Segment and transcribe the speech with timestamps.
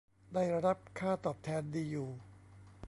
[0.33, 2.09] ได้รับค่าตอบแทนดีอยู่